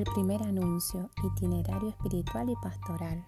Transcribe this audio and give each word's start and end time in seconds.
El 0.00 0.06
primer 0.14 0.42
anuncio, 0.42 1.10
itinerario 1.22 1.90
espiritual 1.90 2.48
y 2.48 2.54
pastoral. 2.56 3.22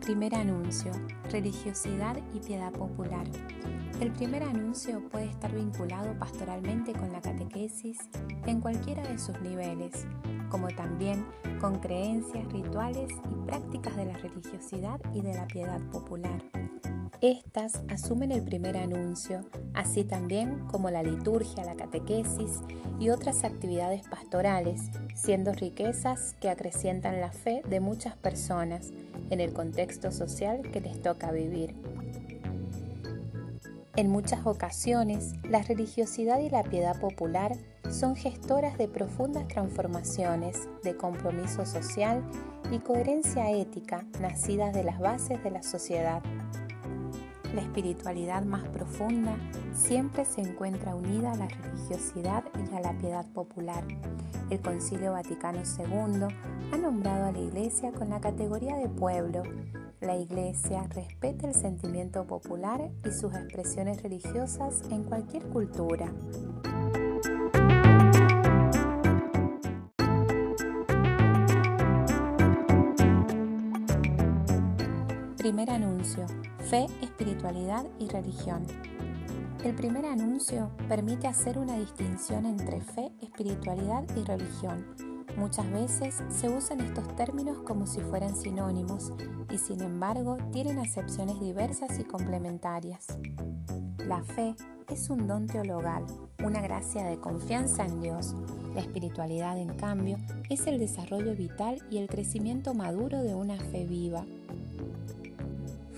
Primer 0.00 0.34
anuncio, 0.34 0.90
religiosidad 1.30 2.16
y 2.34 2.40
piedad 2.40 2.72
popular. 2.72 3.24
El 4.00 4.10
primer 4.10 4.42
anuncio 4.42 5.08
puede 5.08 5.26
estar 5.26 5.54
vinculado 5.54 6.18
pastoralmente 6.18 6.92
con 6.92 7.12
la 7.12 7.20
catequesis 7.20 7.98
en 8.46 8.60
cualquiera 8.60 9.04
de 9.04 9.16
sus 9.16 9.40
niveles, 9.42 10.08
como 10.48 10.66
también 10.70 11.24
con 11.60 11.78
creencias, 11.78 12.52
rituales 12.52 13.12
y 13.30 13.46
prácticas 13.46 13.94
de 13.94 14.06
la 14.06 14.14
religiosidad 14.14 15.00
y 15.14 15.20
de 15.20 15.34
la 15.34 15.46
piedad 15.46 15.80
popular. 15.92 16.42
Estas 17.20 17.80
asumen 17.88 18.30
el 18.30 18.44
primer 18.44 18.76
anuncio, 18.76 19.40
así 19.74 20.04
también 20.04 20.60
como 20.68 20.88
la 20.88 21.02
liturgia, 21.02 21.64
la 21.64 21.74
catequesis 21.74 22.60
y 23.00 23.10
otras 23.10 23.42
actividades 23.42 24.06
pastorales, 24.06 24.82
siendo 25.16 25.52
riquezas 25.52 26.36
que 26.40 26.48
acrecientan 26.48 27.20
la 27.20 27.32
fe 27.32 27.62
de 27.68 27.80
muchas 27.80 28.16
personas 28.16 28.92
en 29.30 29.40
el 29.40 29.52
contexto 29.52 30.12
social 30.12 30.62
que 30.70 30.80
les 30.80 31.02
toca 31.02 31.32
vivir. 31.32 31.74
En 33.96 34.10
muchas 34.10 34.46
ocasiones, 34.46 35.32
la 35.42 35.62
religiosidad 35.62 36.38
y 36.38 36.50
la 36.50 36.62
piedad 36.62 37.00
popular 37.00 37.56
son 37.90 38.14
gestoras 38.14 38.78
de 38.78 38.86
profundas 38.86 39.48
transformaciones, 39.48 40.68
de 40.84 40.96
compromiso 40.96 41.66
social 41.66 42.22
y 42.70 42.78
coherencia 42.78 43.50
ética 43.50 44.04
nacidas 44.20 44.72
de 44.72 44.84
las 44.84 45.00
bases 45.00 45.42
de 45.42 45.50
la 45.50 45.64
sociedad. 45.64 46.22
La 47.54 47.62
espiritualidad 47.62 48.44
más 48.44 48.68
profunda 48.68 49.36
siempre 49.74 50.24
se 50.24 50.40
encuentra 50.40 50.94
unida 50.94 51.32
a 51.32 51.36
la 51.36 51.48
religiosidad 51.48 52.44
y 52.70 52.74
a 52.74 52.80
la 52.80 52.92
piedad 52.98 53.26
popular. 53.32 53.84
El 54.50 54.60
Concilio 54.60 55.12
Vaticano 55.12 55.60
II 55.60 56.26
ha 56.72 56.76
nombrado 56.76 57.26
a 57.26 57.32
la 57.32 57.38
Iglesia 57.38 57.92
con 57.92 58.10
la 58.10 58.20
categoría 58.20 58.76
de 58.76 58.88
pueblo 58.88 59.42
la 60.00 60.16
Iglesia 60.16 60.84
respeta 60.94 61.48
el 61.48 61.54
sentimiento 61.54 62.24
popular 62.24 62.88
y 63.04 63.10
sus 63.10 63.34
expresiones 63.34 64.00
religiosas 64.00 64.82
en 64.92 65.02
cualquier 65.02 65.42
cultura. 65.48 66.12
Primer 75.36 75.70
anuncio. 75.70 76.26
Fe, 76.68 76.86
espiritualidad 77.02 77.86
y 77.98 78.08
religión. 78.08 78.66
El 79.64 79.74
primer 79.74 80.06
anuncio 80.06 80.70
permite 80.88 81.26
hacer 81.26 81.58
una 81.58 81.76
distinción 81.78 82.46
entre 82.46 82.80
fe, 82.80 83.10
espiritualidad 83.20 84.04
y 84.16 84.24
religión 84.24 85.08
Muchas 85.38 85.70
veces 85.70 86.20
se 86.30 86.48
usan 86.48 86.80
estos 86.80 87.14
términos 87.14 87.58
como 87.64 87.86
si 87.86 88.00
fueran 88.00 88.34
sinónimos 88.34 89.12
y 89.50 89.58
sin 89.58 89.82
embargo 89.82 90.36
tienen 90.52 90.80
acepciones 90.80 91.38
diversas 91.38 91.96
y 92.00 92.04
complementarias. 92.04 93.06
La 93.98 94.24
fe 94.24 94.56
es 94.90 95.10
un 95.10 95.28
don 95.28 95.46
teologal, 95.46 96.04
una 96.42 96.60
gracia 96.60 97.04
de 97.04 97.20
confianza 97.20 97.84
en 97.84 98.00
Dios. 98.00 98.34
La 98.74 98.80
espiritualidad, 98.80 99.56
en 99.58 99.76
cambio, 99.76 100.18
es 100.50 100.66
el 100.66 100.80
desarrollo 100.80 101.36
vital 101.36 101.80
y 101.88 101.98
el 101.98 102.08
crecimiento 102.08 102.74
maduro 102.74 103.22
de 103.22 103.36
una 103.36 103.58
fe 103.58 103.84
viva, 103.84 104.26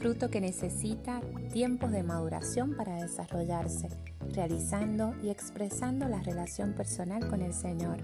fruto 0.01 0.31
que 0.31 0.41
necesita 0.41 1.21
tiempos 1.53 1.93
de 1.93 2.03
maduración 2.03 2.75
para 2.75 2.95
desarrollarse, 2.95 3.91
realizando 4.33 5.15
y 5.23 5.29
expresando 5.29 6.09
la 6.09 6.23
relación 6.23 6.73
personal 6.73 7.29
con 7.29 7.43
el 7.43 7.53
Señor. 7.53 7.99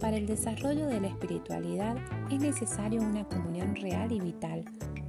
Para 0.00 0.16
el 0.16 0.26
desarrollo 0.26 0.88
de 0.88 1.00
la 1.00 1.06
espiritualidad 1.06 1.96
es 2.32 2.40
necesario 2.40 3.00
una 3.00 3.28
comunión 3.28 3.76
real 3.76 4.10
y 4.10 4.18
vital, 4.18 4.64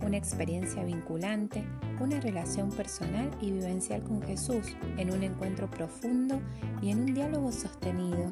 una 0.06 0.18
experiencia 0.18 0.84
vinculante, 0.84 1.64
una 2.00 2.20
relación 2.20 2.70
personal 2.70 3.32
y 3.42 3.50
vivencial 3.50 4.04
con 4.04 4.22
Jesús, 4.22 4.76
en 4.98 5.12
un 5.12 5.24
encuentro 5.24 5.72
profundo 5.72 6.40
y 6.84 6.92
en 6.92 7.00
un 7.00 7.16
diálogo 7.16 7.52
sostenido. 7.52 8.32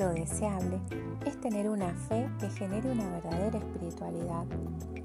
Lo 0.00 0.14
deseable 0.14 0.80
es 1.26 1.38
tener 1.42 1.68
una 1.68 1.92
fe 1.94 2.26
que 2.38 2.48
genere 2.48 2.90
una 2.90 3.06
verdadera 3.10 3.58
espiritualidad. 3.58 4.46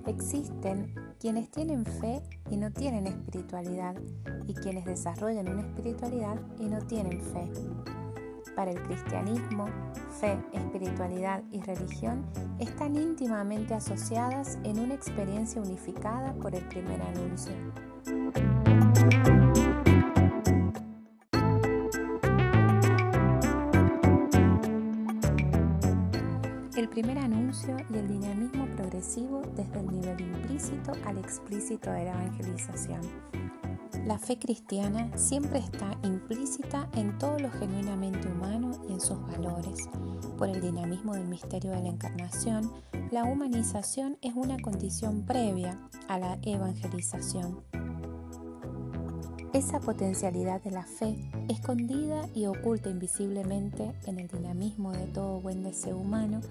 Existen 0.08 0.96
quienes 1.20 1.52
tienen 1.52 1.86
fe 1.86 2.24
y 2.50 2.56
no 2.56 2.72
tienen 2.72 3.06
espiritualidad 3.06 3.94
y 4.48 4.54
quienes 4.54 4.86
desarrollan 4.86 5.50
una 5.50 5.64
espiritualidad 5.64 6.40
y 6.62 6.68
no 6.68 6.80
tienen 6.80 7.20
fe. 7.20 7.52
Para 8.56 8.72
el 8.72 8.82
cristianismo, 8.84 9.66
fe, 10.18 10.38
espiritualidad 10.54 11.44
y 11.52 11.60
religión 11.60 12.26
están 12.60 12.96
íntimamente 12.96 13.74
asociadas 13.74 14.58
en 14.64 14.80
una 14.80 14.94
experiencia 14.94 15.62
unificada 15.62 16.32
por 16.36 16.56
el 16.56 16.66
primer 16.70 17.02
anuncio. 17.02 17.52
El 26.76 26.90
primer 26.90 27.18
anuncio 27.18 27.78
y 27.90 27.98
el 27.98 28.10
dinamismo 28.10 28.66
progresivo 28.76 29.42
desde 29.56 29.80
el 29.80 29.88
nivel 29.88 30.20
implícito 30.20 30.92
al 31.06 31.18
explícito 31.18 31.90
de 31.90 32.04
la 32.04 32.12
evangelización. 32.12 33.00
La 34.06 34.20
fe 34.20 34.38
cristiana 34.38 35.10
siempre 35.18 35.60
está 35.60 35.98
implícita 36.04 36.90
en 36.96 37.18
todo 37.18 37.40
lo 37.40 37.50
genuinamente 37.50 38.28
humano 38.28 38.72
y 38.90 38.92
en 38.92 39.00
sus 39.00 39.22
valores. 39.22 39.88
Por 40.38 40.50
el 40.50 40.60
dinamismo 40.60 41.14
del 41.14 41.30
misterio 41.30 41.72
de 41.72 41.82
la 41.82 41.90
encarnación, 41.90 42.70
la 43.10 43.24
humanización 43.24 44.18
es 44.22 44.34
una 44.36 44.60
condición 44.60 45.26
previa 45.26 45.80
a 46.10 46.20
la 46.20 46.38
evangelización. 46.42 47.64
Esa 49.56 49.80
potencialidad 49.80 50.62
de 50.64 50.72
la 50.72 50.84
fe, 50.84 51.16
escondida 51.48 52.28
y 52.36 52.46
oculta 52.46 52.90
invisiblemente 52.90 53.94
en 54.06 54.20
el 54.20 54.28
dinamismo 54.28 54.92
de 54.92 55.08
todo 55.08 55.40
buen 55.40 55.64
deseo 55.64 55.98
humano, 55.98 56.42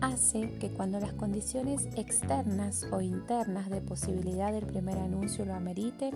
hace 0.00 0.48
que 0.52 0.70
cuando 0.70 0.98
las 0.98 1.12
condiciones 1.12 1.86
externas 1.94 2.86
o 2.90 3.02
internas 3.02 3.68
de 3.68 3.82
posibilidad 3.82 4.50
del 4.50 4.64
primer 4.64 4.96
anuncio 4.96 5.44
lo 5.44 5.52
ameriten, 5.52 6.14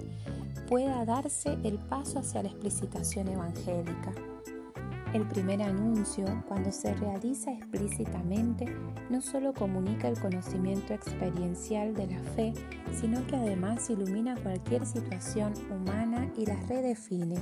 pueda 0.70 1.04
darse 1.04 1.58
el 1.64 1.76
paso 1.76 2.20
hacia 2.20 2.42
la 2.42 2.48
explicitación 2.48 3.28
evangélica. 3.28 4.14
El 5.14 5.26
primer 5.26 5.62
anuncio, 5.62 6.26
cuando 6.46 6.70
se 6.70 6.92
realiza 6.94 7.50
explícitamente, 7.50 8.66
no 9.08 9.22
solo 9.22 9.54
comunica 9.54 10.06
el 10.06 10.20
conocimiento 10.20 10.92
experiencial 10.92 11.94
de 11.94 12.08
la 12.08 12.18
fe, 12.34 12.52
sino 12.92 13.26
que 13.26 13.36
además 13.36 13.88
ilumina 13.88 14.36
cualquier 14.42 14.84
situación 14.84 15.54
humana 15.70 16.30
y 16.36 16.44
la 16.44 16.56
redefine. 16.68 17.36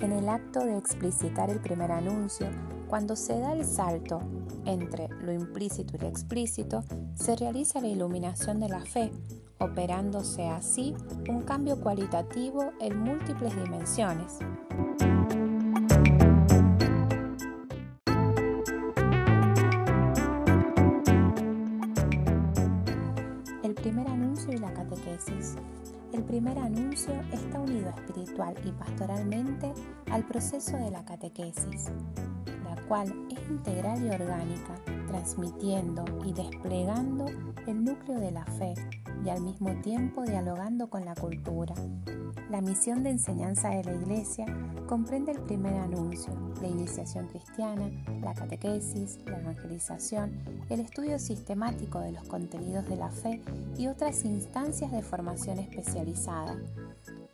En 0.00 0.10
el 0.10 0.28
acto 0.28 0.64
de 0.64 0.76
explicitar 0.76 1.50
el 1.50 1.60
primer 1.60 1.92
anuncio, 1.92 2.48
cuando 2.88 3.14
se 3.14 3.38
da 3.38 3.52
el 3.52 3.64
salto 3.64 4.20
entre 4.64 5.08
lo 5.08 5.32
implícito 5.32 5.96
y 5.96 6.00
lo 6.00 6.08
explícito, 6.08 6.82
se 7.14 7.36
realiza 7.36 7.80
la 7.80 7.88
iluminación 7.88 8.58
de 8.58 8.68
la 8.68 8.80
fe, 8.80 9.12
operándose 9.60 10.48
así 10.48 10.96
un 11.28 11.42
cambio 11.42 11.80
cualitativo 11.80 12.72
en 12.80 12.98
múltiples 12.98 13.54
dimensiones. 13.54 14.40
Primer 23.82 24.06
anuncio 24.06 24.52
y 24.52 24.58
la 24.58 24.72
catequesis. 24.72 25.56
El 26.12 26.22
primer 26.22 26.56
anuncio 26.56 27.12
está 27.32 27.58
unido 27.58 27.90
espiritual 27.90 28.54
y 28.64 28.70
pastoralmente 28.70 29.72
al 30.08 30.24
proceso 30.24 30.76
de 30.76 30.92
la 30.92 31.04
catequesis, 31.04 31.90
cual 32.92 33.26
es 33.30 33.48
integral 33.48 34.04
y 34.04 34.10
orgánica, 34.10 34.74
transmitiendo 35.08 36.04
y 36.26 36.34
desplegando 36.34 37.24
el 37.66 37.84
núcleo 37.86 38.20
de 38.20 38.32
la 38.32 38.44
fe 38.44 38.74
y 39.24 39.30
al 39.30 39.40
mismo 39.40 39.74
tiempo 39.80 40.24
dialogando 40.24 40.90
con 40.90 41.06
la 41.06 41.14
cultura. 41.14 41.74
La 42.50 42.60
misión 42.60 43.02
de 43.02 43.08
enseñanza 43.08 43.70
de 43.70 43.84
la 43.84 43.94
Iglesia 43.94 44.44
comprende 44.86 45.32
el 45.32 45.40
primer 45.40 45.72
anuncio, 45.72 46.34
la 46.60 46.68
iniciación 46.68 47.28
cristiana, 47.28 47.90
la 48.20 48.34
catequesis, 48.34 49.20
la 49.24 49.38
evangelización, 49.38 50.42
el 50.68 50.80
estudio 50.80 51.18
sistemático 51.18 51.98
de 51.98 52.12
los 52.12 52.24
contenidos 52.24 52.86
de 52.90 52.96
la 52.96 53.08
fe 53.08 53.40
y 53.78 53.86
otras 53.86 54.22
instancias 54.26 54.92
de 54.92 55.00
formación 55.00 55.60
especializada. 55.60 56.58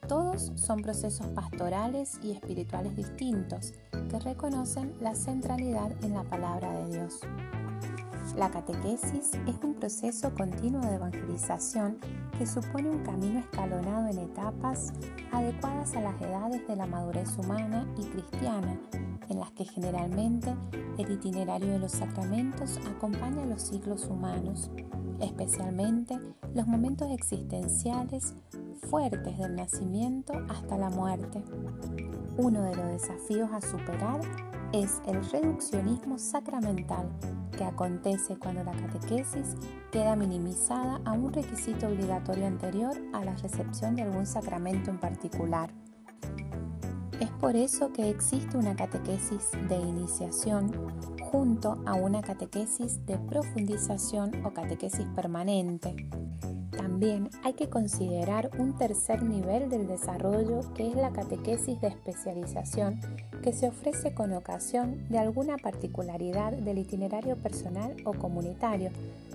Todos 0.08 0.52
son 0.56 0.80
procesos 0.80 1.26
pastorales 1.28 2.18
y 2.22 2.30
espirituales 2.30 2.96
distintos 2.96 3.74
que 4.10 4.18
reconocen 4.18 4.94
la 5.00 5.14
centralidad 5.14 5.92
en 6.02 6.14
la 6.14 6.24
palabra 6.24 6.72
de 6.72 6.94
Dios. 6.94 7.20
La 8.34 8.50
catequesis 8.50 9.32
es 9.46 9.62
un 9.62 9.74
proceso 9.74 10.32
continuo 10.34 10.80
de 10.80 10.94
evangelización 10.94 11.98
que 12.38 12.46
supone 12.46 12.88
un 12.88 13.02
camino 13.02 13.40
escalonado 13.40 14.08
en 14.08 14.18
etapas 14.18 14.94
adecuadas 15.30 15.94
a 15.94 16.00
las 16.00 16.18
edades 16.22 16.66
de 16.66 16.76
la 16.76 16.86
madurez 16.86 17.36
humana 17.36 17.86
y 17.98 18.04
cristiana, 18.04 18.78
en 19.28 19.40
las 19.40 19.50
que 19.52 19.64
generalmente 19.64 20.54
el 20.98 21.12
itinerario 21.12 21.72
de 21.72 21.78
los 21.78 21.92
sacramentos 21.92 22.78
acompaña 22.86 23.44
los 23.46 23.62
ciclos 23.62 24.06
humanos, 24.06 24.70
especialmente 25.20 26.18
los 26.54 26.66
momentos 26.66 27.10
existenciales 27.10 28.34
fuertes 28.88 29.38
del 29.38 29.56
nacimiento 29.56 30.32
hasta 30.48 30.78
la 30.78 30.90
muerte. 30.90 31.42
Uno 32.36 32.62
de 32.62 32.76
los 32.76 32.86
desafíos 32.86 33.50
a 33.52 33.60
superar 33.60 34.20
es 34.72 35.00
el 35.06 35.24
reduccionismo 35.30 36.18
sacramental 36.18 37.08
que 37.56 37.64
acontece 37.64 38.36
cuando 38.38 38.62
la 38.62 38.72
catequesis 38.72 39.56
queda 39.90 40.14
minimizada 40.14 41.00
a 41.04 41.12
un 41.12 41.32
requisito 41.32 41.88
obligatorio 41.88 42.46
anterior 42.46 42.96
a 43.12 43.24
la 43.24 43.34
recepción 43.34 43.96
de 43.96 44.02
algún 44.02 44.26
sacramento 44.26 44.90
en 44.90 45.00
particular. 45.00 45.70
Es 47.20 47.30
por 47.30 47.56
eso 47.56 47.92
que 47.92 48.08
existe 48.10 48.56
una 48.56 48.76
catequesis 48.76 49.50
de 49.68 49.76
iniciación 49.76 50.72
junto 51.32 51.76
a 51.84 51.94
una 51.94 52.22
catequesis 52.22 53.04
de 53.06 53.18
profundización 53.18 54.44
o 54.44 54.54
catequesis 54.54 55.04
permanente. 55.16 55.96
También 56.70 57.28
hay 57.42 57.54
que 57.54 57.68
considerar 57.68 58.50
un 58.58 58.78
tercer 58.78 59.24
nivel 59.24 59.68
del 59.68 59.88
desarrollo 59.88 60.60
que 60.74 60.86
es 60.86 60.94
la 60.94 61.10
catequesis 61.10 61.80
de 61.80 61.88
especialización 61.88 63.00
que 63.42 63.52
se 63.52 63.66
ofrece 63.66 64.14
con 64.14 64.32
ocasión 64.32 65.08
de 65.08 65.18
alguna 65.18 65.56
particularidad 65.56 66.52
del 66.52 66.78
itinerario 66.78 67.36
personal 67.36 67.96
o 68.04 68.12
comunitario, 68.12 68.90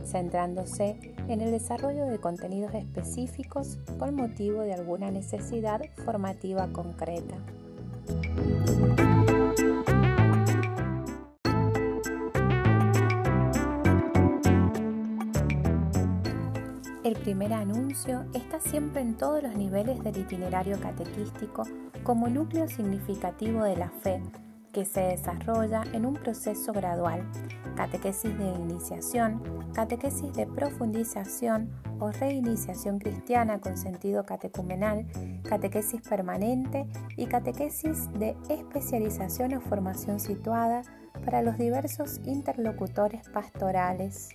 centrándose 0.06 0.98
en 1.28 1.42
el 1.42 1.52
desarrollo 1.52 2.06
de 2.06 2.20
contenidos 2.20 2.74
específicos 2.76 3.78
con 4.00 4.16
motivo 4.16 4.62
de 4.62 4.74
alguna 4.74 5.12
necesidad 5.12 5.82
formativa 6.06 6.68
concreta. 6.72 7.36
Primer 17.34 17.54
anuncio 17.54 18.26
está 18.36 18.60
siempre 18.60 19.02
en 19.02 19.18
todos 19.18 19.42
los 19.42 19.56
niveles 19.56 20.04
del 20.04 20.18
itinerario 20.18 20.80
catequístico 20.80 21.64
como 22.04 22.28
núcleo 22.28 22.68
significativo 22.68 23.64
de 23.64 23.76
la 23.76 23.90
fe, 23.90 24.22
que 24.72 24.86
se 24.86 25.02
desarrolla 25.02 25.82
en 25.94 26.06
un 26.06 26.14
proceso 26.14 26.72
gradual, 26.74 27.28
catequesis 27.76 28.38
de 28.38 28.50
iniciación, 28.50 29.42
catequesis 29.74 30.32
de 30.34 30.46
profundización 30.46 31.72
o 32.00 32.12
reiniciación 32.12 33.00
cristiana 33.00 33.60
con 33.60 33.78
sentido 33.78 34.28
catecumenal, 34.28 35.08
catequesis 35.42 36.08
permanente 36.08 36.86
y 37.18 37.26
catequesis 37.26 38.14
de 38.14 38.38
especialización 38.48 39.56
o 39.56 39.62
formación 39.62 40.20
situada 40.20 40.84
para 41.26 41.42
los 41.42 41.58
diversos 41.58 42.22
interlocutores 42.26 43.28
pastorales. 43.30 44.30